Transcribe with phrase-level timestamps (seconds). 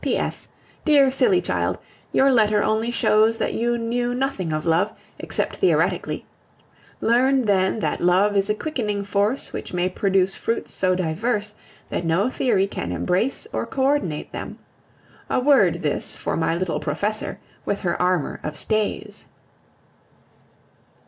[0.03, 0.17] P.
[0.17, 0.47] S.
[0.83, 1.77] Dear, silly child,
[2.11, 6.25] your letter only shows that you knew nothing of love, except theoretically.
[7.01, 11.53] Learn then that love is a quickening force which may produce fruits so diverse
[11.91, 14.57] that no theory can embrace or co ordinate them.
[15.29, 19.25] A word this for my little Professor with her armor of stays.